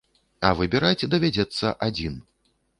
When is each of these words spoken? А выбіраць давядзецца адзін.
А 0.49 0.49
выбіраць 0.61 1.07
давядзецца 1.13 1.75
адзін. 1.91 2.21